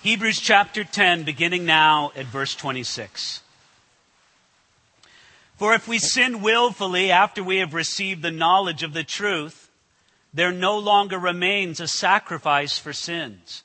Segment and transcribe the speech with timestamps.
[0.00, 3.42] Hebrews chapter 10, beginning now at verse 26.
[5.56, 9.68] For if we sin willfully after we have received the knowledge of the truth,
[10.32, 13.64] there no longer remains a sacrifice for sins,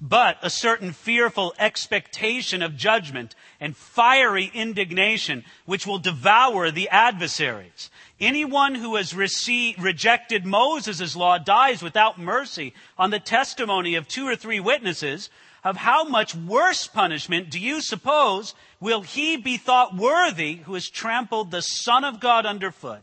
[0.00, 7.90] but a certain fearful expectation of judgment and fiery indignation which will devour the adversaries.
[8.20, 14.28] Anyone who has received, rejected Moses' law dies without mercy on the testimony of two
[14.28, 15.30] or three witnesses
[15.64, 20.90] of how much worse punishment do you suppose will he be thought worthy who has
[20.90, 23.02] trampled the Son of God underfoot,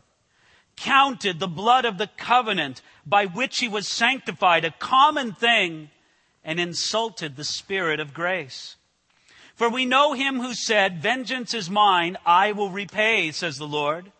[0.76, 5.90] counted the blood of the covenant by which he was sanctified a common thing,
[6.44, 8.76] and insulted the Spirit of grace?
[9.54, 14.10] For we know him who said, Vengeance is mine, I will repay, says the Lord.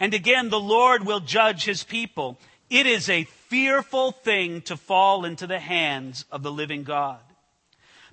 [0.00, 2.38] And again, the Lord will judge his people.
[2.70, 7.18] It is a fearful thing to fall into the hands of the living God.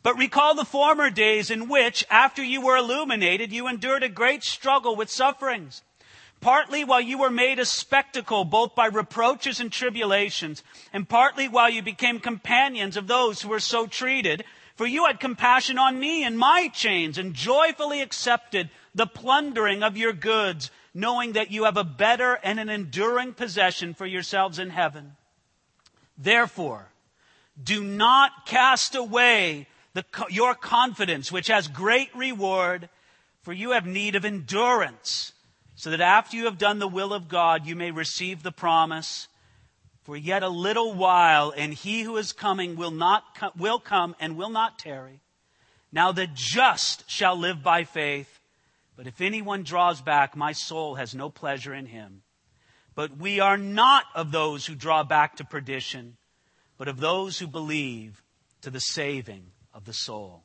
[0.05, 4.43] But recall the former days in which, after you were illuminated, you endured a great
[4.43, 5.81] struggle with sufferings.
[6.41, 10.61] Partly while you were made a spectacle both by reproaches and tribulations,
[10.93, 14.43] and partly while you became companions of those who were so treated.
[14.75, 19.97] For you had compassion on me and my chains, and joyfully accepted the plundering of
[19.97, 24.69] your goods, knowing that you have a better and an enduring possession for yourselves in
[24.69, 25.13] heaven.
[26.15, 26.91] Therefore,
[27.59, 32.89] do not cast away the, your confidence, which has great reward,
[33.43, 35.31] for you have need of endurance,
[35.75, 39.29] so that after you have done the will of God, you may receive the promise.
[40.03, 43.23] For yet a little while, and he who is coming will not
[43.57, 45.21] will come and will not tarry.
[45.91, 48.39] Now the just shall live by faith.
[48.97, 52.21] But if anyone draws back, my soul has no pleasure in him.
[52.95, 56.17] But we are not of those who draw back to perdition,
[56.77, 58.21] but of those who believe
[58.61, 60.43] to the saving of the soul.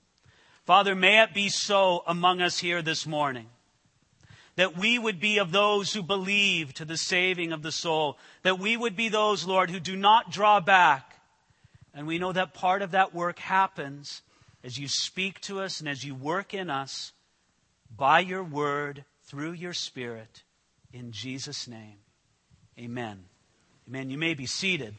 [0.66, 3.46] Father, may it be so among us here this morning
[4.56, 8.58] that we would be of those who believe to the saving of the soul, that
[8.58, 11.18] we would be those, Lord, who do not draw back.
[11.94, 14.20] And we know that part of that work happens
[14.62, 17.12] as you speak to us and as you work in us
[17.96, 20.42] by your word, through your spirit,
[20.92, 21.98] in Jesus' name.
[22.78, 23.24] Amen.
[23.88, 24.10] Amen.
[24.10, 24.94] You may be seated.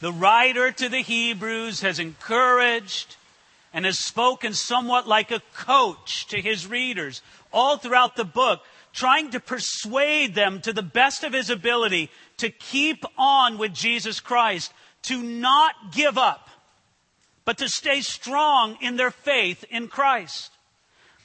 [0.00, 3.16] The writer to the Hebrews has encouraged
[3.72, 7.20] and has spoken somewhat like a coach to his readers
[7.52, 8.60] all throughout the book,
[8.92, 14.20] trying to persuade them to the best of his ability to keep on with Jesus
[14.20, 14.72] Christ,
[15.02, 16.48] to not give up,
[17.44, 20.52] but to stay strong in their faith in Christ.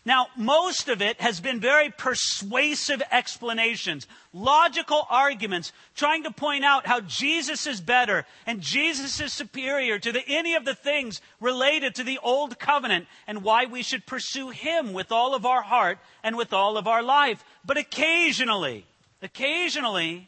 [0.05, 6.87] Now, most of it has been very persuasive explanations, logical arguments, trying to point out
[6.87, 11.95] how Jesus is better and Jesus is superior to the, any of the things related
[11.95, 15.99] to the old covenant and why we should pursue Him with all of our heart
[16.23, 17.43] and with all of our life.
[17.63, 18.85] But occasionally,
[19.21, 20.27] occasionally,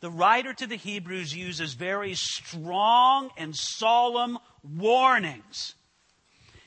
[0.00, 5.76] the writer to the Hebrews uses very strong and solemn warnings.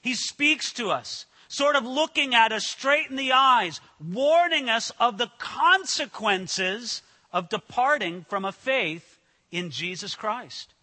[0.01, 4.91] He speaks to us sort of looking at us straight in the eyes, warning us
[4.99, 9.17] of the consequences of departing from a faith
[9.51, 10.73] in Jesus Christ.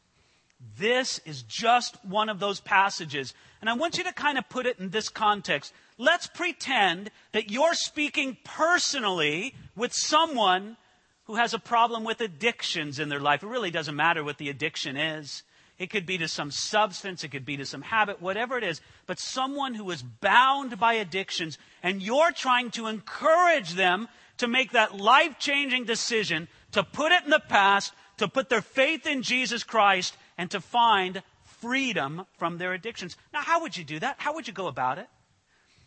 [0.79, 3.35] This is just one of those passages.
[3.61, 5.73] And I want you to kind of put it in this context.
[5.99, 10.77] Let's pretend that you're speaking personally with someone
[11.25, 13.43] who has a problem with addictions in their life.
[13.43, 15.43] It really doesn't matter what the addiction is.
[15.79, 18.81] It could be to some substance, it could be to some habit, whatever it is,
[19.07, 24.09] but someone who is bound by addictions, and you're trying to encourage them
[24.39, 28.62] to make that life changing decision, to put it in the past, to put their
[28.62, 31.23] faith in Jesus Christ, and to find
[31.61, 33.17] freedom from their addictions.
[33.33, 34.17] Now, how would you do that?
[34.19, 35.09] How would you go about it?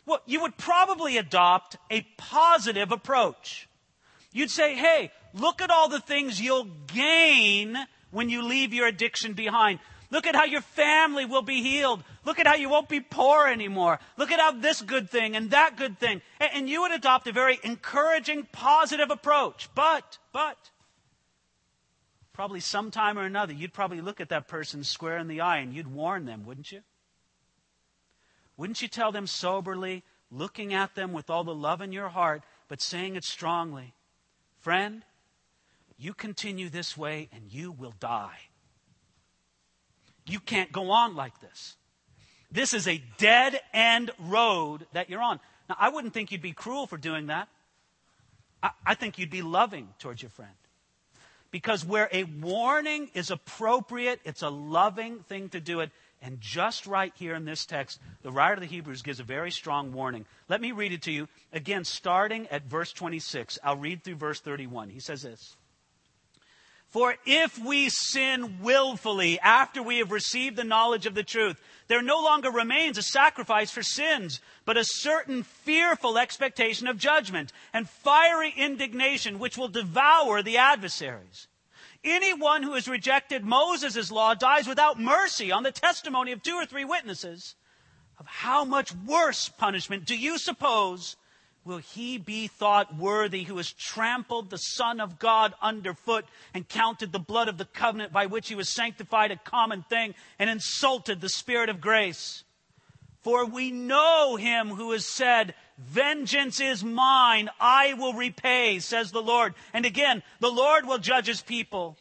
[0.06, 3.68] Well, you would probably adopt a positive approach.
[4.32, 7.78] You'd say, hey, look at all the things you'll gain
[8.12, 9.80] when you leave your addiction behind.
[10.10, 12.04] Look at how your family will be healed.
[12.24, 14.00] Look at how you won't be poor anymore.
[14.16, 16.22] Look at how this good thing and that good thing.
[16.40, 19.68] And you would adopt a very encouraging, positive approach.
[19.76, 20.72] But, but,
[22.32, 25.74] probably sometime or another, you'd probably look at that person square in the eye and
[25.74, 26.82] you'd warn them, wouldn't you?
[28.56, 32.44] Wouldn't you tell them soberly, looking at them with all the love in your heart,
[32.70, 33.94] but saying it strongly?
[34.60, 35.04] Friend,
[35.98, 38.38] you continue this way and you will die.
[40.26, 41.76] You can't go on like this.
[42.52, 45.40] This is a dead end road that you're on.
[45.70, 47.48] Now, I wouldn't think you'd be cruel for doing that.
[48.62, 50.52] I, I think you'd be loving towards your friend.
[51.50, 55.92] Because where a warning is appropriate, it's a loving thing to do it.
[56.22, 59.52] And just right here in this text, the writer of the Hebrews gives a very
[59.52, 60.26] strong warning.
[60.50, 61.28] Let me read it to you.
[61.54, 63.60] Again, starting at verse 26.
[63.64, 64.90] I'll read through verse 31.
[64.90, 65.56] He says this
[66.90, 72.02] For if we sin willfully after we have received the knowledge of the truth, there
[72.02, 77.90] no longer remains a sacrifice for sins, but a certain fearful expectation of judgment and
[77.90, 81.48] fiery indignation which will devour the adversaries.
[82.04, 86.66] Anyone who has rejected Moses' law dies without mercy on the testimony of two or
[86.66, 87.56] three witnesses.
[88.20, 91.18] Of how much worse punishment do you suppose
[91.68, 97.12] will he be thought worthy who has trampled the Son of God underfoot and counted
[97.12, 101.20] the blood of the covenant by which he was sanctified a common thing and insulted
[101.20, 102.44] the Spirit of grace?
[103.22, 109.22] For we know him who has said, Vengeance is mine, I will repay, says the
[109.22, 109.54] Lord.
[109.74, 111.98] And again, the Lord will judge his people.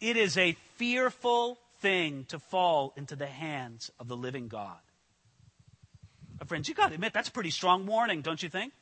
[0.00, 4.76] It is a fearful thing to fall into the hands of the living God.
[6.46, 8.72] Friends, you got to admit, that's a pretty strong warning, don't you think?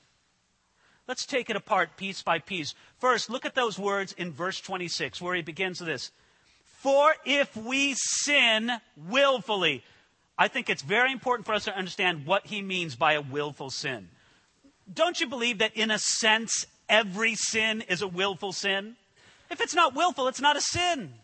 [1.10, 2.72] Let's take it apart piece by piece.
[3.00, 6.12] First, look at those words in verse 26 where he begins with this.
[6.78, 9.82] For if we sin willfully,
[10.38, 13.70] I think it's very important for us to understand what he means by a willful
[13.70, 14.08] sin.
[14.94, 18.94] Don't you believe that in a sense, every sin is a willful sin?
[19.50, 21.14] If it's not willful, it's not a sin.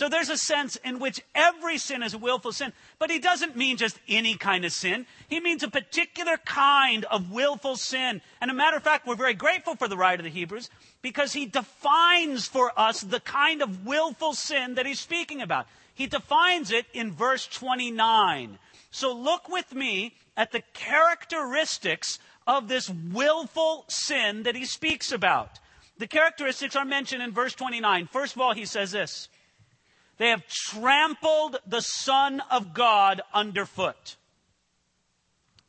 [0.00, 3.54] So there's a sense in which every sin is a willful sin, but he doesn't
[3.54, 5.04] mean just any kind of sin.
[5.28, 8.22] He means a particular kind of willful sin.
[8.40, 10.70] And a matter of fact, we're very grateful for the writer of the Hebrews
[11.02, 15.66] because he defines for us the kind of willful sin that he's speaking about.
[15.92, 18.58] He defines it in verse 29.
[18.90, 25.60] So look with me at the characteristics of this willful sin that he speaks about.
[25.98, 28.06] The characteristics are mentioned in verse 29.
[28.06, 29.28] First of all, he says this
[30.20, 34.16] They have trampled the Son of God underfoot.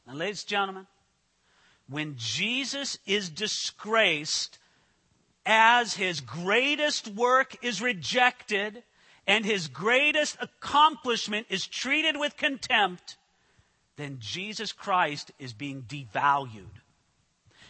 [0.06, 0.88] Now, ladies and gentlemen,
[1.88, 4.60] when Jesus is disgraced
[5.46, 8.84] as his greatest work is rejected,
[9.26, 13.16] and his greatest accomplishment is treated with contempt,
[13.96, 16.82] then Jesus Christ is being devalued.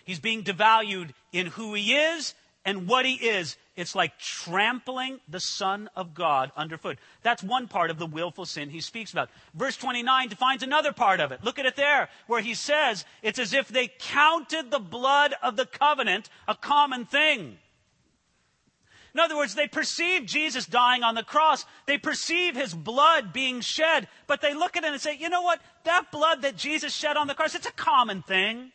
[0.03, 2.33] He's being devalued in who he is
[2.65, 3.55] and what he is.
[3.81, 6.99] It's like trampling the Son of God underfoot.
[7.23, 9.31] That's one part of the willful sin he speaks about.
[9.55, 11.43] Verse 29 defines another part of it.
[11.43, 15.55] Look at it there, where he says it's as if they counted the blood of
[15.55, 17.57] the covenant a common thing.
[19.15, 21.65] In other words, they perceive Jesus dying on the cross.
[21.87, 25.41] They perceive his blood being shed, but they look at it and say, you know
[25.41, 25.59] what?
[25.85, 28.71] That blood that Jesus shed on the cross, it's a common thing.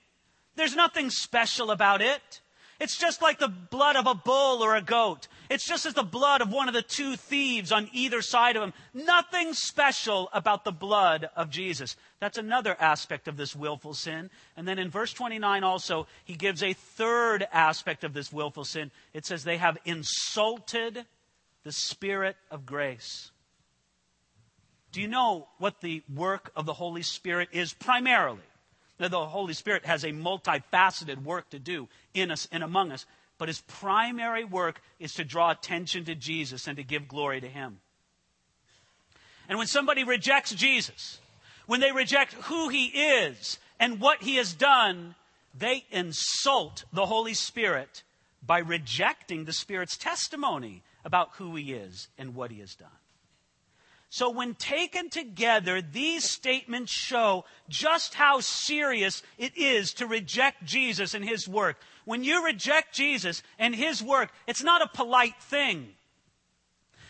[0.57, 2.41] There's nothing special about it.
[2.79, 5.29] It's just like the blood of a bull or a goat.
[5.49, 8.63] It's just as the blood of one of the two thieves on either side of
[8.63, 8.73] him.
[8.93, 11.97] Nothing special about the blood of Jesus.
[12.21, 14.31] That's another aspect of this willful sin.
[14.57, 18.91] And then in verse 29 also, he gives a third aspect of this willful sin.
[19.15, 21.07] It says they have insulted
[21.65, 23.31] the Spirit of grace.
[24.93, 28.41] Do you know what the work of the Holy Spirit is primarily?
[28.99, 33.05] The Holy Spirit has a multifaceted work to do in us and among us,
[33.39, 37.49] but his primary work is to draw attention to Jesus and to give glory to
[37.49, 37.81] him.
[39.49, 41.21] And when somebody rejects Jesus,
[41.67, 45.15] when they reject who he is and what he has done,
[45.57, 48.03] they insult the Holy Spirit
[48.45, 52.89] by rejecting the Spirit's testimony about who he is and what he has done.
[54.17, 61.13] So, when taken together, these statements show just how serious it is to reject Jesus
[61.13, 61.79] and his work.
[62.07, 65.89] When you reject Jesus and his work, it's not a polite thing,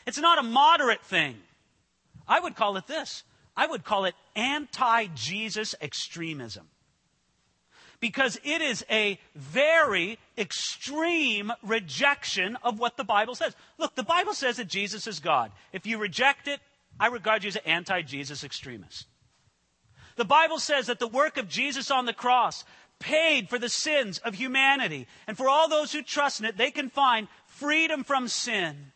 [0.05, 1.37] it's not a moderate thing.
[2.27, 3.23] I would call it this
[3.57, 6.67] I would call it anti Jesus extremism.
[8.01, 13.55] Because it is a very extreme rejection of what the Bible says.
[13.79, 15.53] Look, the Bible says that Jesus is God.
[15.73, 16.59] If you reject it,
[16.99, 19.07] I regard you as an anti Jesus extremist.
[20.17, 22.65] The Bible says that the work of Jesus on the cross
[22.99, 25.07] paid for the sins of humanity.
[25.27, 28.93] And for all those who trust in it, they can find freedom from sin,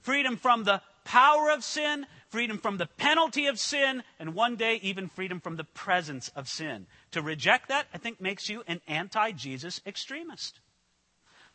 [0.00, 4.80] freedom from the power of sin, freedom from the penalty of sin, and one day
[4.82, 6.86] even freedom from the presence of sin.
[7.12, 10.60] To reject that, I think, makes you an anti Jesus extremist.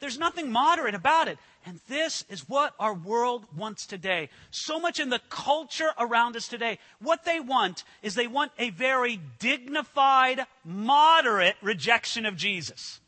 [0.01, 1.37] There's nothing moderate about it.
[1.63, 4.29] And this is what our world wants today.
[4.49, 6.79] So much in the culture around us today.
[6.99, 12.99] What they want is they want a very dignified, moderate rejection of Jesus.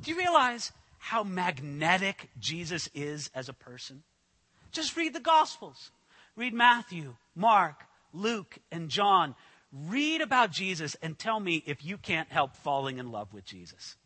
[0.00, 4.02] Do you realize how magnetic Jesus is as a person?
[4.72, 5.90] Just read the Gospels.
[6.36, 9.34] Read Matthew, Mark, Luke, and John.
[9.72, 13.96] Read about Jesus and tell me if you can't help falling in love with Jesus.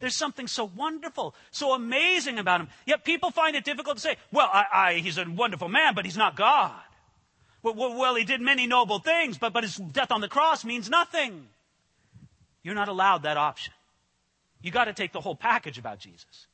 [0.00, 2.68] There's something so wonderful, so amazing about him.
[2.86, 6.06] Yet people find it difficult to say, well, I, I, he's a wonderful man, but
[6.06, 6.80] he's not God.
[7.62, 10.88] Well, well, he did many noble things, but, but his death on the cross means
[10.88, 11.46] nothing.
[12.62, 13.74] You're not allowed that option.
[14.62, 16.46] You got to take the whole package about Jesus.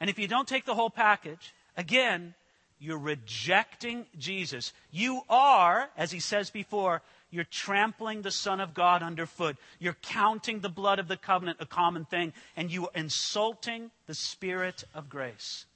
[0.00, 2.34] And if you don't take the whole package, again,
[2.78, 4.72] you're rejecting Jesus.
[4.90, 9.56] You are, as he says before, you're trampling the Son of God underfoot.
[9.78, 14.14] You're counting the blood of the covenant a common thing, and you are insulting the
[14.14, 15.66] Spirit of grace.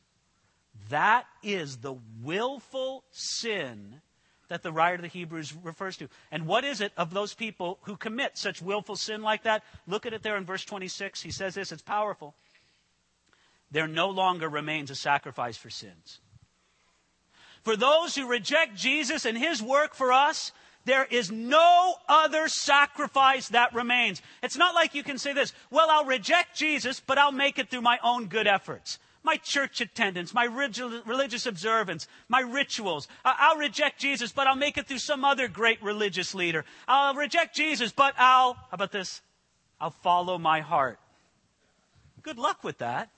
[0.88, 4.00] That is the willful sin
[4.49, 6.09] that the writer of the Hebrews refers to.
[6.33, 9.62] And what is it of those people who commit such willful sin like that?
[9.87, 11.23] Look at it there in verse 26.
[11.23, 12.35] He says this, it's powerful.
[13.71, 16.19] There no longer remains a sacrifice for sins.
[17.62, 20.50] For those who reject Jesus and his work for us,
[20.84, 24.22] there is no other sacrifice that remains.
[24.42, 27.70] It's not like you can say this, well, I'll reject Jesus, but I'll make it
[27.70, 33.08] through my own good efforts my church attendance, my religious observance, my rituals.
[33.25, 36.64] I'll reject Jesus, but I'll make it through some other great religious leader.
[36.88, 39.20] I'll reject Jesus, but I'll, how about this?
[39.80, 40.99] I'll follow my heart.
[42.22, 43.10] Good luck with that.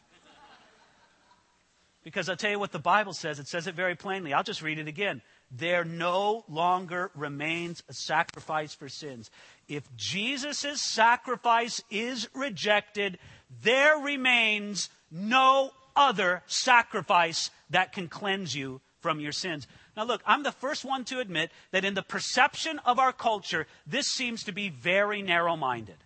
[2.05, 3.39] Because I'll tell you what the Bible says.
[3.39, 4.33] It says it very plainly.
[4.33, 5.23] I'll just read it again.
[5.55, 9.31] There no longer remains a sacrifice for sins.
[9.69, 13.19] If Jesus' sacrifice is rejected,
[13.63, 19.67] there remains no other sacrifice that can cleanse you from your sins.
[19.95, 23.67] Now, look, I'm the first one to admit that in the perception of our culture,
[23.87, 25.99] this seems to be very narrow minded.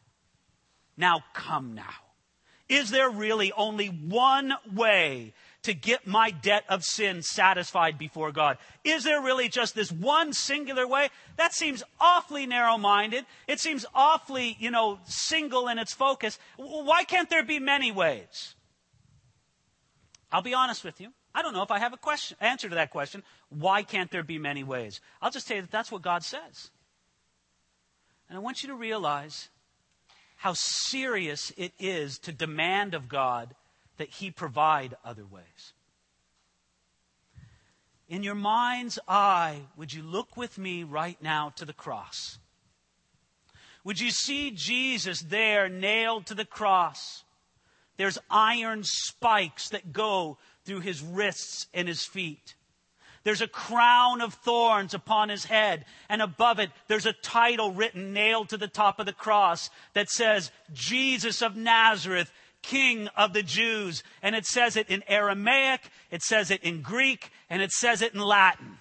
[0.97, 1.95] Now, come now.
[2.69, 5.35] Is there really only one way
[5.67, 8.57] to get my debt of sin satisfied before God?
[8.85, 11.09] Is there really just this one singular way?
[11.37, 13.27] That seems awfully narrow minded.
[13.49, 16.39] It seems awfully, you know, single in its focus.
[16.57, 18.55] Why can't there be many ways?
[20.31, 21.13] I'll be honest with you.
[21.35, 23.25] I don't know if I have a question, answer to that question.
[23.49, 25.01] Why can't there be many ways?
[25.21, 26.71] I'll just tell you that that's what God says.
[28.29, 29.49] And I want you to realize
[30.37, 33.55] how serious it is to demand of God
[33.97, 35.73] that He provide other ways.
[38.09, 42.39] In your mind's eye, would you look with me right now to the cross?
[43.85, 47.25] Would you see Jesus there nailed to the cross?
[47.97, 52.55] There's iron spikes that go through his wrists and his feet.
[53.25, 58.13] There's a crown of thorns upon his head, and above it, there's a title written,
[58.13, 62.31] nailed to the top of the cross, that says, Jesus of Nazareth,
[62.67, 64.03] King of the Jews.
[64.23, 65.81] And it says it in Aramaic,
[66.11, 68.79] it says it in Greek, and it says it in Latin.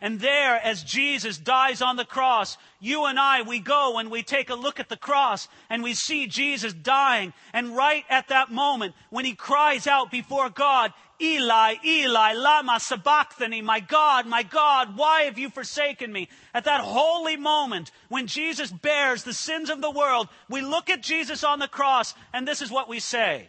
[0.00, 4.22] And there, as Jesus dies on the cross, you and I, we go and we
[4.22, 7.32] take a look at the cross and we see Jesus dying.
[7.54, 10.92] And right at that moment, when he cries out before God,
[11.24, 16.28] Eli, Eli, lama sabachthani, my God, my God, why have you forsaken me?
[16.52, 21.02] At that holy moment, when Jesus bears the sins of the world, we look at
[21.02, 23.48] Jesus on the cross and this is what we say.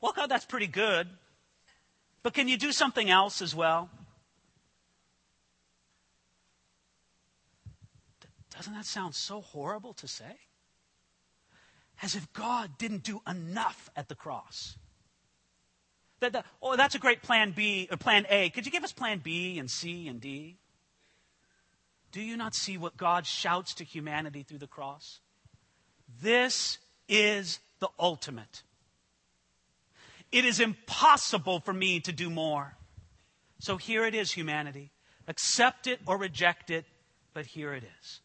[0.00, 1.08] Well, God, that's pretty good.
[2.22, 3.90] But can you do something else as well?
[8.56, 10.38] Doesn't that sound so horrible to say?
[12.02, 14.77] As if God didn't do enough at the cross.
[16.20, 18.50] That, oh, that's a great plan B or plan A.
[18.50, 20.56] Could you give us plan B and C and D?
[22.10, 25.20] Do you not see what God shouts to humanity through the cross?
[26.20, 28.62] This is the ultimate.
[30.32, 32.74] It is impossible for me to do more.
[33.60, 34.90] So here it is, humanity.
[35.26, 36.84] Accept it or reject it,
[37.34, 38.20] but here it is.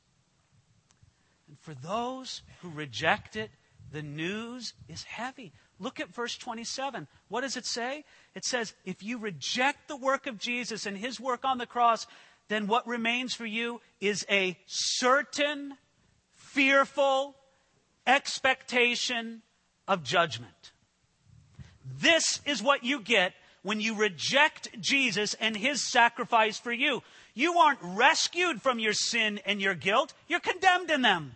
[1.47, 3.51] And for those who reject it,
[3.93, 5.53] the news is heavy.
[5.79, 7.07] Look at verse 27.
[7.29, 8.03] What does it say?
[8.35, 12.07] It says, if you reject the work of Jesus and his work on the cross,
[12.49, 15.75] then what remains for you is a certain,
[16.33, 17.35] fearful
[18.07, 19.43] expectation
[19.87, 20.71] of judgment.
[21.99, 27.03] This is what you get when you reject Jesus and his sacrifice for you.
[27.35, 31.35] You aren't rescued from your sin and your guilt, you're condemned in them.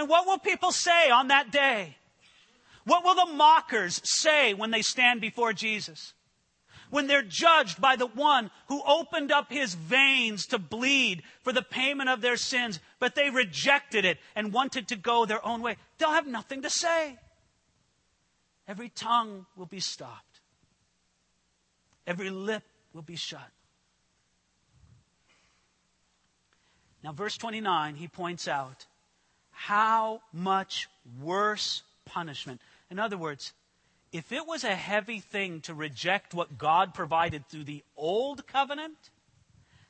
[0.00, 1.94] And what will people say on that day?
[2.84, 6.14] What will the mockers say when they stand before Jesus?
[6.88, 11.60] When they're judged by the one who opened up his veins to bleed for the
[11.60, 15.76] payment of their sins, but they rejected it and wanted to go their own way.
[15.98, 17.18] They'll have nothing to say.
[18.66, 20.40] every tongue will be stopped,
[22.06, 22.62] every lip
[22.94, 23.50] will be shut.
[27.04, 28.86] Now, verse 29, he points out
[29.66, 30.88] how much
[31.20, 32.62] worse punishment.
[32.90, 33.52] In other words,
[34.10, 38.96] if it was a heavy thing to reject what God provided through the old covenant,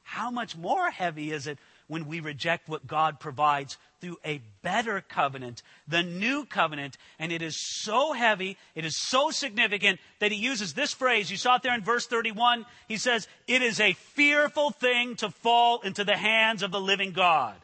[0.02, 5.00] how much more heavy is it when we reject what God provides through a better
[5.00, 6.98] covenant, the new covenant.
[7.20, 11.30] And it is so heavy, it is so significant that he uses this phrase.
[11.30, 12.66] You saw it there in verse 31.
[12.88, 17.12] He says, It is a fearful thing to fall into the hands of the living
[17.12, 17.54] God.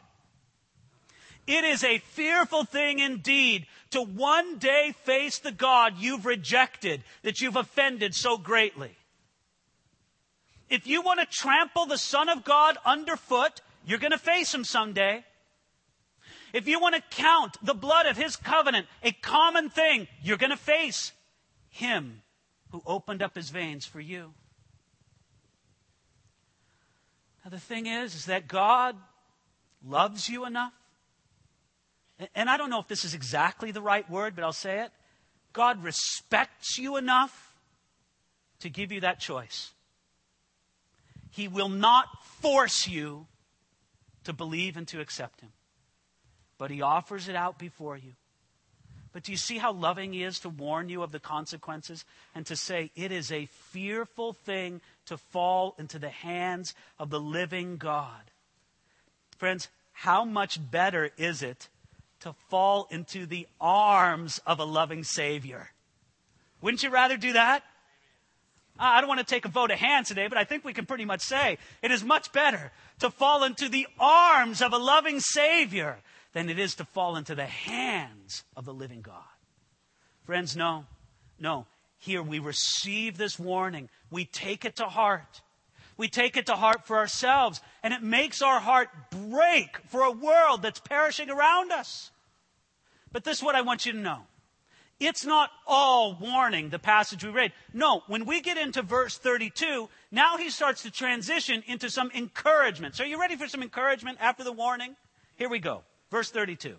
[1.47, 7.39] It is a fearful thing indeed to one day face the God you've rejected, that
[7.39, 8.95] you've offended so greatly.
[10.69, 14.65] If you want to trample the Son of God underfoot, you're going to face him
[14.65, 15.23] someday.
[16.51, 20.49] If you want to count the blood of his covenant a common thing, you're going
[20.49, 21.13] to face
[21.69, 22.21] him
[22.71, 24.33] who opened up his veins for you.
[27.45, 28.97] Now, the thing is, is that God
[29.85, 30.73] loves you enough.
[32.35, 34.91] And I don't know if this is exactly the right word, but I'll say it.
[35.53, 37.55] God respects you enough
[38.59, 39.71] to give you that choice.
[41.31, 42.07] He will not
[42.41, 43.27] force you
[44.23, 45.51] to believe and to accept Him.
[46.57, 48.13] But He offers it out before you.
[49.13, 52.45] But do you see how loving He is to warn you of the consequences and
[52.47, 57.77] to say it is a fearful thing to fall into the hands of the living
[57.77, 58.31] God?
[59.37, 61.67] Friends, how much better is it
[62.21, 65.69] to fall into the arms of a loving Savior?
[66.61, 67.63] Wouldn't you rather do that?
[68.79, 70.85] I don't want to take a vote of hands today, but I think we can
[70.85, 75.19] pretty much say it is much better to fall into the arms of a loving
[75.19, 75.97] Savior
[76.33, 79.23] than it is to fall into the hands of the living God.
[80.25, 80.85] Friends, no,
[81.39, 81.65] no.
[81.99, 83.89] Here we receive this warning.
[84.11, 85.41] We take it to heart.
[85.97, 90.11] We take it to heart for ourselves, and it makes our heart break for a
[90.11, 92.11] world that's perishing around us.
[93.11, 94.21] But this is what I want you to know.
[94.99, 97.51] It's not all warning, the passage we read.
[97.71, 102.95] No, when we get into verse 32, now he starts to transition into some encouragement.
[102.95, 104.95] So, are you ready for some encouragement after the warning?
[105.35, 105.83] Here we go.
[106.09, 106.75] Verse 32.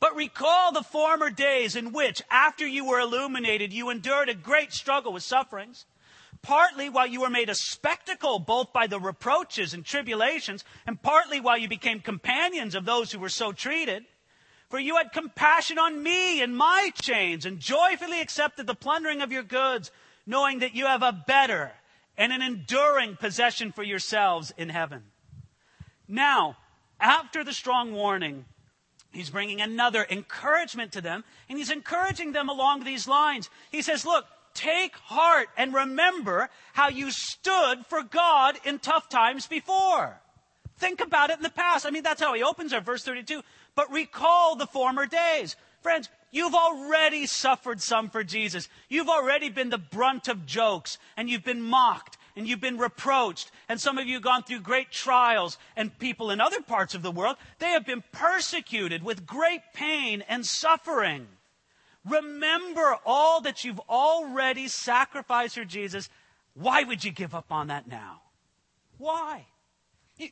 [0.00, 4.72] But recall the former days in which, after you were illuminated, you endured a great
[4.72, 5.86] struggle with sufferings,
[6.40, 11.40] partly while you were made a spectacle both by the reproaches and tribulations, and partly
[11.40, 14.04] while you became companions of those who were so treated.
[14.70, 19.30] For you had compassion on me and my chains, and joyfully accepted the plundering of
[19.30, 19.90] your goods,
[20.24, 21.72] knowing that you have a better
[22.16, 25.02] and an enduring possession for yourselves in heaven.
[26.08, 26.56] Now,
[27.00, 28.44] after the strong warning,
[29.12, 33.50] he's bringing another encouragement to them, and he's encouraging them along these lines.
[33.70, 39.46] He says, Look, take heart and remember how you stood for God in tough times
[39.46, 40.20] before.
[40.78, 41.86] Think about it in the past.
[41.86, 43.42] I mean, that's how he opens our verse 32
[43.74, 45.56] but recall the former days.
[45.80, 48.68] Friends, you've already suffered some for Jesus.
[48.88, 53.50] You've already been the brunt of jokes, and you've been mocked, and you've been reproached,
[53.68, 57.02] and some of you have gone through great trials, and people in other parts of
[57.02, 61.26] the world, they have been persecuted with great pain and suffering.
[62.04, 66.08] Remember all that you've already sacrificed for Jesus.
[66.54, 68.22] Why would you give up on that now?
[68.98, 69.46] Why?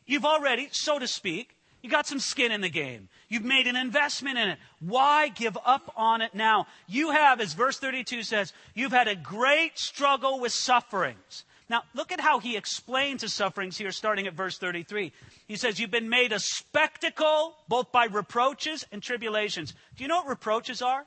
[0.06, 3.08] You've already, so to speak, you got some skin in the game.
[3.28, 4.58] You've made an investment in it.
[4.80, 6.66] Why give up on it now?
[6.86, 11.44] You have, as verse 32 says, you've had a great struggle with sufferings.
[11.70, 15.12] Now, look at how he explains the sufferings here, starting at verse 33.
[15.46, 19.72] He says, You've been made a spectacle both by reproaches and tribulations.
[19.96, 21.06] Do you know what reproaches are?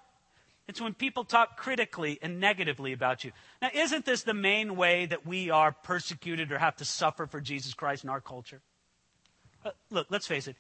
[0.67, 3.32] It's when people talk critically and negatively about you.
[3.62, 7.41] Now, isn't this the main way that we are persecuted or have to suffer for
[7.41, 8.62] Jesus Christ in our culture?
[9.65, 10.56] Uh, look, let's face it.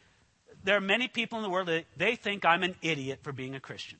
[0.63, 3.55] There are many people in the world that they think I'm an idiot for being
[3.55, 3.99] a Christian.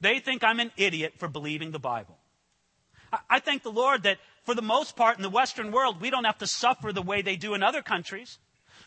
[0.00, 2.18] They think I'm an idiot for believing the Bible.
[3.12, 6.10] I, I thank the Lord that for the most part in the Western world, we
[6.10, 8.38] don't have to suffer the way they do in other countries.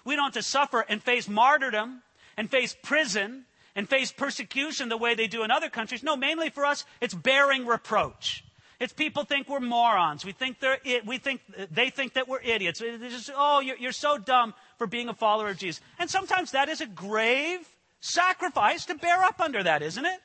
[0.06, 2.04] We don't have to suffer and face martyrdom
[2.38, 6.04] and face prison and face persecution the way they do in other countries.
[6.04, 8.44] No, mainly for us, it's bearing reproach.
[8.80, 10.26] It's people think we're morons.
[10.26, 12.80] We think they're, we think, they think that we're idiots.
[12.80, 15.82] They're just, oh, you're, you're so dumb for being a follower of Jesus.
[15.98, 17.60] And sometimes that is a grave
[18.02, 20.20] sacrifice to bear up under that, isn't it?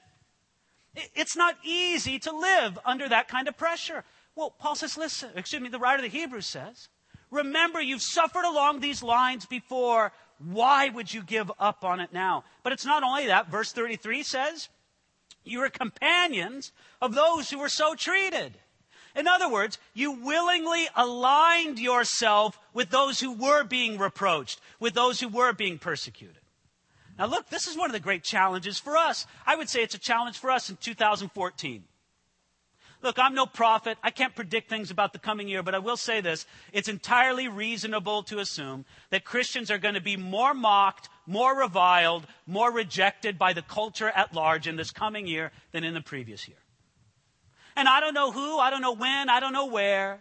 [1.15, 4.05] It's not easy to live under that kind of pressure.
[4.35, 6.89] Well, Paul says, listen, excuse me, the writer of the Hebrews says,
[7.31, 10.13] remember you've suffered along these lines before.
[10.45, 12.45] Why would you give up on it now?
[12.63, 13.51] But it's not only that.
[13.51, 14.69] Verse 33 says,
[15.45, 18.55] You were companions of those who were so treated.
[19.15, 25.21] In other words, you willingly aligned yourself with those who were being reproached, with those
[25.21, 26.37] who were being persecuted.
[27.19, 29.27] Now, look, this is one of the great challenges for us.
[29.47, 31.85] I would say it's a challenge for us in 2014.
[33.03, 33.97] Look, I'm no prophet.
[34.03, 36.45] I can't predict things about the coming year, but I will say this.
[36.73, 42.27] It's entirely reasonable to assume that Christians are going to be more mocked, more reviled,
[42.47, 46.47] more rejected by the culture at large in this coming year than in the previous
[46.47, 46.59] year.
[47.75, 50.21] And I don't know who, I don't know when, I don't know where,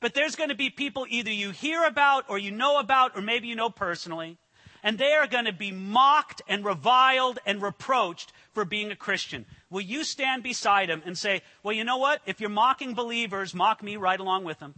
[0.00, 3.22] but there's going to be people either you hear about or you know about or
[3.22, 4.38] maybe you know personally,
[4.82, 9.44] and they are going to be mocked and reviled and reproached for being a Christian.
[9.70, 12.22] Will you stand beside him and say, Well, you know what?
[12.26, 14.74] If you're mocking believers, mock me right along with them?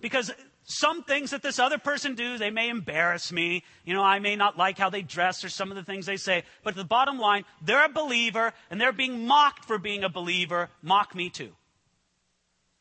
[0.00, 0.32] Because
[0.64, 3.64] some things that this other person do, they may embarrass me.
[3.84, 6.16] You know, I may not like how they dress or some of the things they
[6.16, 6.44] say.
[6.62, 10.70] But the bottom line, they're a believer and they're being mocked for being a believer.
[10.80, 11.52] Mock me too.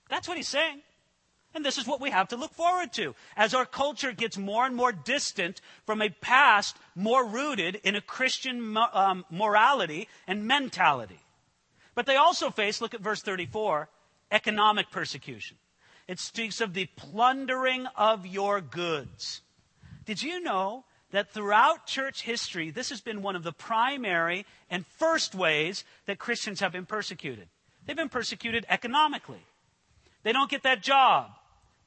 [0.10, 0.82] That's what he's saying.
[1.54, 4.66] And this is what we have to look forward to as our culture gets more
[4.66, 11.20] and more distant from a past more rooted in a Christian um, morality and mentality.
[11.94, 13.90] But they also face, look at verse 34,
[14.32, 15.58] economic persecution.
[16.08, 19.42] It speaks of the plundering of your goods.
[20.06, 24.86] Did you know that throughout church history, this has been one of the primary and
[24.86, 27.50] first ways that Christians have been persecuted?
[27.86, 29.46] They've been persecuted economically.
[30.24, 31.32] They don't get that job.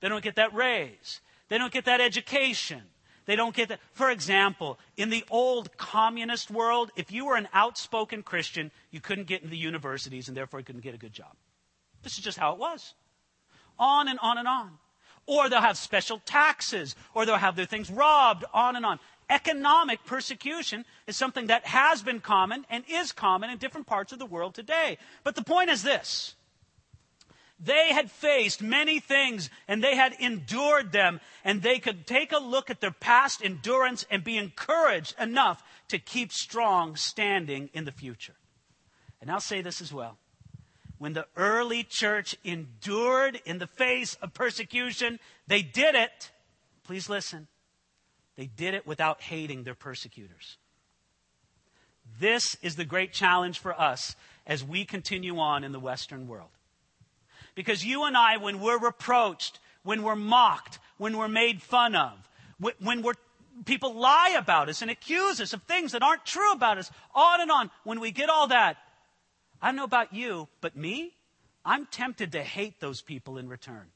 [0.05, 1.23] They don't get that raise.
[1.49, 2.83] They don't get that education.
[3.25, 3.81] They don't get that.
[3.93, 9.29] For example, in the old communist world, if you were an outspoken Christian, you couldn't
[9.29, 11.33] get into the universities and therefore you couldn't get a good job.
[12.03, 12.93] This is just how it was.
[13.79, 14.73] On and on and on.
[15.25, 19.01] Or they'll have special taxes, or they'll have their things robbed, on and on.
[19.31, 24.19] Economic persecution is something that has been common and is common in different parts of
[24.19, 24.99] the world today.
[25.23, 26.35] But the point is this
[27.59, 32.39] they had faced many things and they had endured them, and they could take a
[32.39, 37.93] look at their past endurance and be encouraged enough to keep strong standing in the
[37.93, 38.35] future.
[39.21, 40.19] And I'll say this as well.
[40.99, 46.31] When the early church endured in the face of persecution, they did it.
[46.85, 47.47] Please listen.
[48.37, 50.59] They did it without hating their persecutors.
[52.19, 56.51] This is the great challenge for us as we continue on in the Western world.
[57.55, 62.13] Because you and I, when we're reproached, when we're mocked, when we're made fun of,
[62.59, 63.15] when we're,
[63.65, 67.41] people lie about us and accuse us of things that aren't true about us, on
[67.41, 68.77] and on, when we get all that,
[69.63, 71.13] I don't know about you, but me,
[71.65, 73.87] I'm tempted to hate those people in return.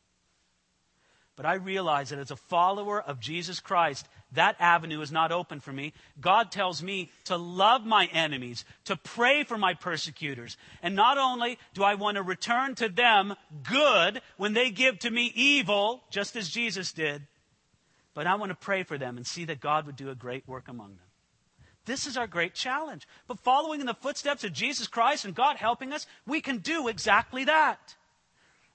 [1.37, 5.61] But I realize that as a follower of Jesus Christ, that avenue is not open
[5.61, 5.93] for me.
[6.21, 10.57] God tells me to love my enemies, to pray for my persecutors.
[10.83, 15.11] And not only do I want to return to them good when they give to
[15.11, 17.23] me evil, just as Jesus did,
[18.15, 20.47] but I want to pray for them and see that God would do a great
[20.47, 21.07] work among them.
[21.87, 23.09] This is our great challenge.
[23.27, 26.89] But following in the footsteps of Jesus Christ and God helping us, we can do
[26.89, 27.95] exactly that.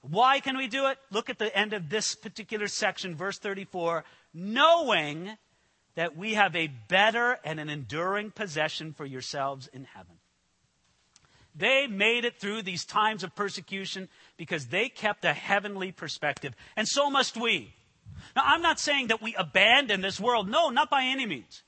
[0.01, 0.97] Why can we do it?
[1.11, 5.37] Look at the end of this particular section, verse 34 knowing
[5.95, 10.15] that we have a better and an enduring possession for yourselves in heaven.
[11.55, 16.55] They made it through these times of persecution because they kept a heavenly perspective.
[16.75, 17.75] And so must we.
[18.35, 20.49] Now, I'm not saying that we abandon this world.
[20.49, 21.61] No, not by any means.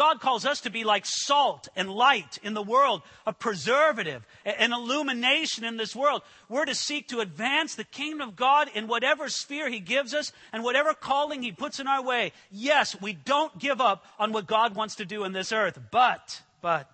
[0.00, 4.72] God calls us to be like salt and light in the world, a preservative, an
[4.72, 6.22] illumination in this world.
[6.48, 10.32] We're to seek to advance the kingdom of God in whatever sphere He gives us
[10.54, 12.32] and whatever calling He puts in our way.
[12.50, 16.40] Yes, we don't give up on what God wants to do in this earth, but,
[16.62, 16.90] but,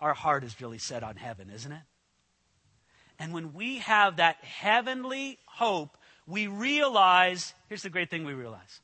[0.00, 1.82] our heart is really set on heaven, isn't it?
[3.20, 8.80] And when we have that heavenly hope, we realize here's the great thing we realize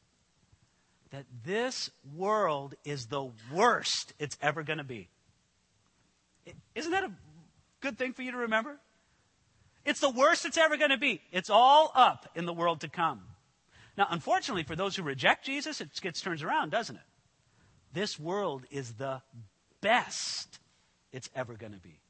[1.11, 5.09] that this world is the worst it's ever going to be.
[6.75, 7.13] Isn't that a
[7.81, 8.79] good thing for you to remember?
[9.85, 11.23] It's the worst it's ever going to be.
[11.33, 13.23] It's all up in the world to come.
[13.97, 17.03] Now, unfortunately, for those who reject Jesus, it gets turned around, doesn't it?
[17.93, 19.23] This world is the
[19.81, 20.59] best
[21.13, 22.01] it's ever going to be.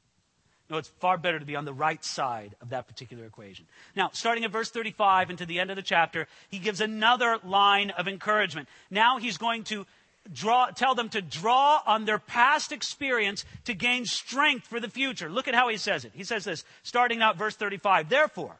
[0.69, 3.65] No, it's far better to be on the right side of that particular equation.
[3.95, 7.39] Now, starting at verse 35 and to the end of the chapter, he gives another
[7.43, 8.69] line of encouragement.
[8.91, 9.87] Now he's going to
[10.31, 15.29] draw, tell them to draw on their past experience to gain strength for the future.
[15.29, 16.11] Look at how he says it.
[16.13, 18.09] He says this, starting out verse 35.
[18.09, 18.55] Therefore,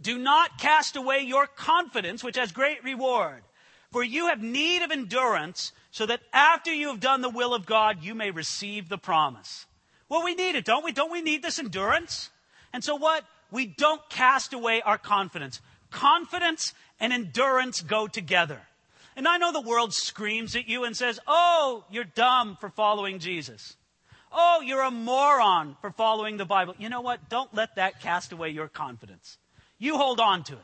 [0.00, 3.42] do not cast away your confidence, which has great reward.
[3.90, 7.66] For you have need of endurance, so that after you have done the will of
[7.66, 9.66] God, you may receive the promise.
[10.08, 10.92] Well, we need it, don't we?
[10.92, 12.30] Don't we need this endurance?
[12.72, 13.24] And so what?
[13.50, 15.60] We don't cast away our confidence.
[15.90, 18.60] Confidence and endurance go together.
[19.16, 23.18] And I know the world screams at you and says, Oh, you're dumb for following
[23.18, 23.76] Jesus.
[24.30, 26.74] Oh, you're a moron for following the Bible.
[26.78, 27.28] You know what?
[27.30, 29.38] Don't let that cast away your confidence.
[29.78, 30.58] You hold on to it.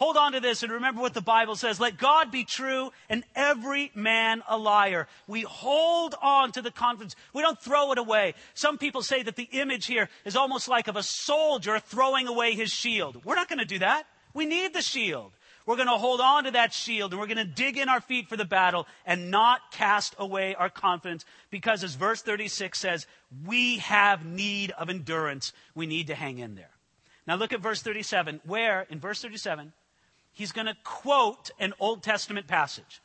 [0.00, 1.78] Hold on to this and remember what the Bible says.
[1.78, 5.06] Let God be true and every man a liar.
[5.26, 7.14] We hold on to the confidence.
[7.34, 8.32] We don't throw it away.
[8.54, 12.54] Some people say that the image here is almost like of a soldier throwing away
[12.54, 13.22] his shield.
[13.26, 14.04] We're not going to do that.
[14.32, 15.32] We need the shield.
[15.66, 18.00] We're going to hold on to that shield and we're going to dig in our
[18.00, 23.06] feet for the battle and not cast away our confidence because as verse 36 says,
[23.44, 25.52] we have need of endurance.
[25.74, 26.70] We need to hang in there.
[27.26, 29.74] Now look at verse 37 where in verse 37
[30.32, 33.00] he's going to quote an Old Testament passage.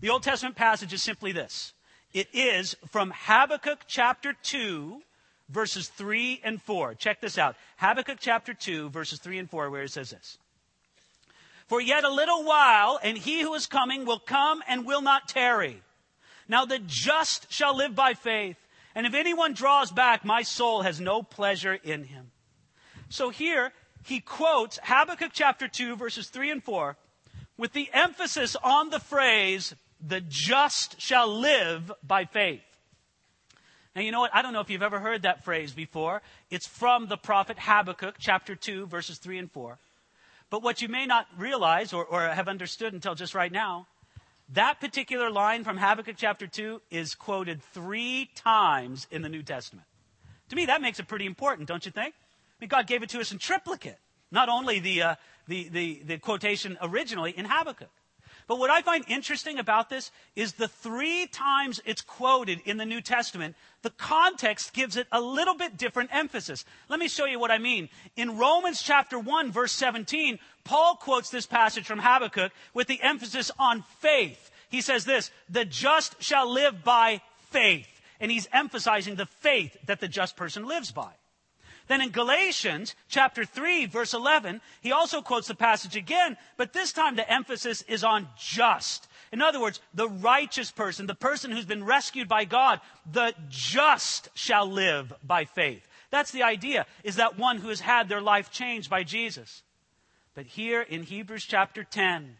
[0.00, 1.72] The Old Testament passage is simply this.
[2.12, 5.02] It is from Habakkuk chapter 2
[5.48, 6.94] verses 3 and 4.
[6.94, 7.56] Check this out.
[7.76, 10.38] Habakkuk chapter 2 verses 3 and 4 where it says this.
[11.66, 15.28] For yet a little while, and he who is coming will come and will not
[15.28, 15.82] tarry.
[16.46, 18.58] Now the just shall live by faith,
[18.94, 22.30] and if anyone draws back, my soul has no pleasure in him.
[23.08, 23.72] So here,
[24.04, 26.96] he quotes Habakkuk chapter 2, verses 3 and 4,
[27.56, 32.62] with the emphasis on the phrase, the just shall live by faith.
[33.96, 34.34] Now, you know what?
[34.34, 36.20] I don't know if you've ever heard that phrase before.
[36.50, 39.78] It's from the prophet Habakkuk, chapter 2, verses 3 and 4.
[40.50, 43.86] But what you may not realize or, or have understood until just right now,
[44.52, 49.86] that particular line from Habakkuk chapter 2 is quoted three times in the New Testament.
[50.50, 52.14] To me, that makes it pretty important, don't you think?
[52.68, 53.98] God gave it to us in triplicate,
[54.30, 55.14] not only the, uh,
[55.48, 57.90] the, the, the quotation originally in Habakkuk.
[58.46, 62.84] But what I find interesting about this is the three times it's quoted in the
[62.84, 66.64] New Testament, the context gives it a little bit different emphasis.
[66.88, 67.88] Let me show you what I mean.
[68.16, 73.50] In Romans chapter 1 verse 17, Paul quotes this passage from Habakkuk with the emphasis
[73.58, 74.50] on faith.
[74.68, 77.88] He says this, the just shall live by faith.
[78.20, 81.12] And he's emphasizing the faith that the just person lives by.
[81.86, 86.92] Then in Galatians chapter 3 verse 11, he also quotes the passage again, but this
[86.92, 89.08] time the emphasis is on just.
[89.32, 94.28] In other words, the righteous person, the person who's been rescued by God, the just
[94.34, 95.86] shall live by faith.
[96.10, 99.62] That's the idea, is that one who has had their life changed by Jesus.
[100.34, 102.36] But here in Hebrews chapter 10,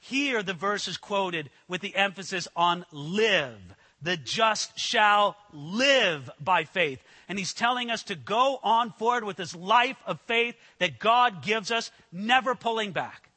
[0.00, 3.60] here the verse is quoted with the emphasis on live.
[4.00, 7.02] The just shall live by faith.
[7.28, 11.42] And he's telling us to go on forward with this life of faith that God
[11.42, 13.28] gives us, never pulling back,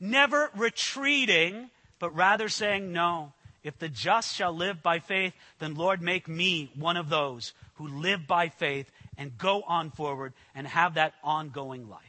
[0.00, 6.02] never retreating, but rather saying, No, if the just shall live by faith, then Lord,
[6.02, 10.94] make me one of those who live by faith and go on forward and have
[10.94, 12.00] that ongoing life.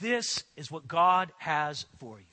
[0.00, 2.24] This is what God has for you.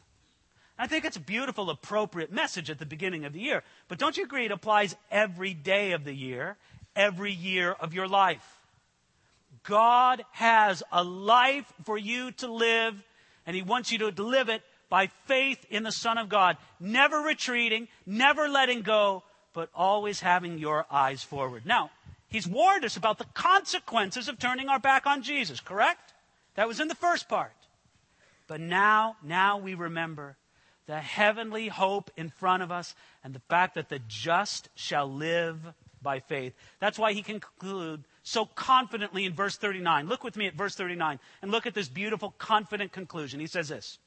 [0.77, 3.63] I think it's a beautiful, appropriate message at the beginning of the year.
[3.87, 6.57] But don't you agree it applies every day of the year,
[6.95, 8.59] every year of your life?
[9.63, 12.95] God has a life for you to live,
[13.45, 17.17] and He wants you to live it by faith in the Son of God, never
[17.17, 21.65] retreating, never letting go, but always having your eyes forward.
[21.65, 21.91] Now,
[22.27, 26.13] He's warned us about the consequences of turning our back on Jesus, correct?
[26.55, 27.53] That was in the first part.
[28.47, 30.35] But now, now we remember
[30.85, 35.73] the heavenly hope in front of us and the fact that the just shall live
[36.03, 36.53] by faith.
[36.79, 40.07] That's why he conclude so confidently in verse 39.
[40.07, 43.39] Look with me at verse 39 and look at this beautiful, confident conclusion.
[43.39, 43.97] He says this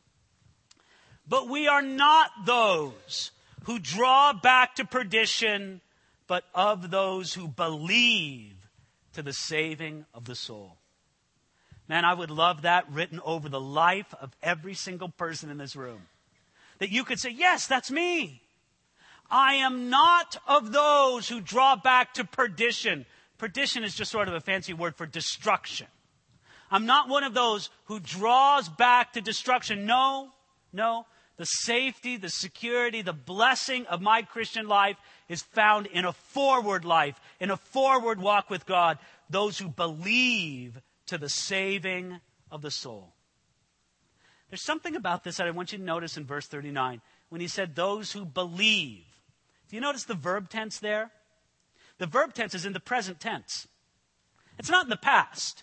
[1.26, 3.32] But we are not those
[3.64, 5.80] who draw back to perdition,
[6.26, 8.54] but of those who believe
[9.14, 10.76] to the saving of the soul.
[11.88, 15.76] Man, I would love that written over the life of every single person in this
[15.76, 16.02] room.
[16.78, 18.42] That you could say, Yes, that's me.
[19.30, 23.06] I am not of those who draw back to perdition.
[23.38, 25.86] Perdition is just sort of a fancy word for destruction.
[26.70, 29.86] I'm not one of those who draws back to destruction.
[29.86, 30.30] No,
[30.72, 31.06] no.
[31.36, 34.96] The safety, the security, the blessing of my Christian life
[35.28, 38.98] is found in a forward life, in a forward walk with God.
[39.28, 43.12] Those who believe to the saving of the soul.
[44.48, 47.48] There's something about this that I want you to notice in verse 39 when he
[47.48, 49.04] said, Those who believe.
[49.68, 51.11] Do you notice the verb tense there?
[51.98, 53.68] The verb tense is in the present tense,
[54.59, 55.62] it's not in the past.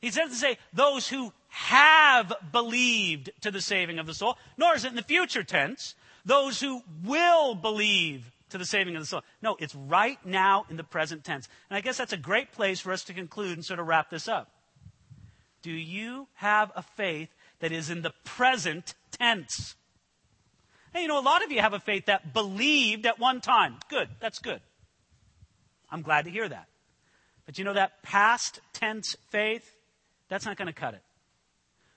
[0.00, 4.84] He doesn't say, Those who have believed to the saving of the soul, nor is
[4.84, 9.22] it in the future tense, those who will believe to the saving of the soul.
[9.42, 11.48] No, it's right now in the present tense.
[11.68, 14.10] And I guess that's a great place for us to conclude and sort of wrap
[14.10, 14.50] this up.
[15.62, 17.28] Do you have a faith
[17.60, 19.74] that is in the present tense?
[20.92, 23.76] Hey, you know, a lot of you have a faith that believed at one time.
[23.88, 24.60] Good, that's good.
[25.90, 26.66] I'm glad to hear that.
[27.46, 29.68] But you know that past tense faith,
[30.28, 31.02] that's not going to cut it.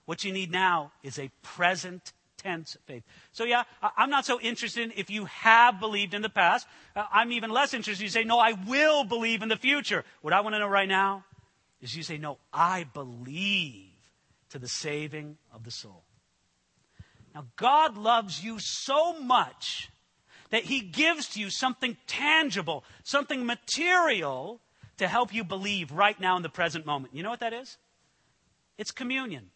[0.06, 3.04] What you need now is a present tense faith.
[3.32, 3.64] So, yeah,
[3.96, 6.68] I'm not so interested in if you have believed in the past.
[6.96, 8.04] Uh, I'm even less interested.
[8.04, 10.04] You say, No, I will believe in the future.
[10.22, 11.24] What I want to know right now
[11.82, 13.90] is you say, No, I believe
[14.50, 16.04] to the saving of the soul.
[17.34, 19.90] Now, God loves you so much
[20.52, 24.62] that He gives to you something tangible, something material
[24.98, 27.16] to help you believe right now in the present moment.
[27.16, 27.78] You know what that is?
[28.78, 29.50] It's communion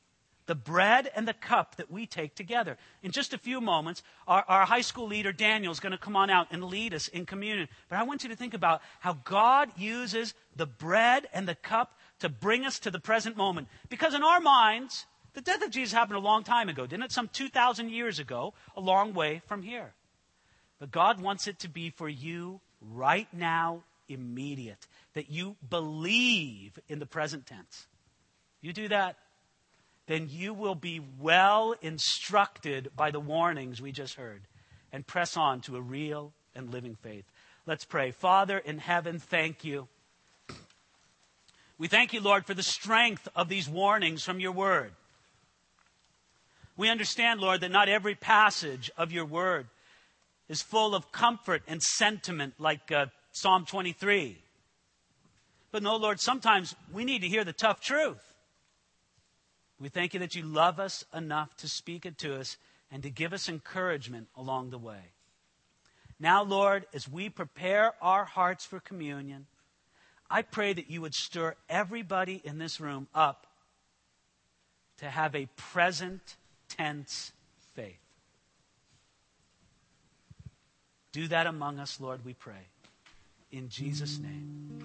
[0.47, 2.77] the bread and the cup that we take together.
[3.03, 6.15] In just a few moments, our, our high school leader, Daniel, is going to come
[6.15, 7.67] on out and lead us in communion.
[7.89, 11.97] But I want you to think about how God uses the bread and the cup
[12.19, 13.67] to bring us to the present moment.
[13.89, 17.11] Because in our minds, the death of Jesus happened a long time ago, didn't it?
[17.11, 19.93] Some 2,000 years ago, a long way from here.
[20.79, 26.99] But God wants it to be for you right now, immediate, that you believe in
[26.99, 27.87] the present tense.
[28.61, 29.17] You do that,
[30.07, 34.41] then you will be well instructed by the warnings we just heard
[34.91, 37.25] and press on to a real and living faith.
[37.65, 38.11] Let's pray.
[38.11, 39.87] Father in heaven, thank you.
[41.77, 44.93] We thank you, Lord, for the strength of these warnings from your word.
[46.77, 49.67] We understand, Lord, that not every passage of your word
[50.47, 54.37] is full of comfort and sentiment like uh, Psalm 23.
[55.71, 58.21] But no, Lord, sometimes we need to hear the tough truth.
[59.79, 62.57] We thank you that you love us enough to speak it to us
[62.91, 65.11] and to give us encouragement along the way.
[66.19, 69.47] Now, Lord, as we prepare our hearts for communion,
[70.29, 73.47] I pray that you would stir everybody in this room up
[74.97, 76.37] to have a present
[76.77, 77.31] tense
[77.75, 77.99] faith.
[81.11, 82.67] Do that among us, Lord, we pray.
[83.51, 84.79] In Jesus' name,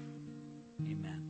[0.81, 1.22] amen.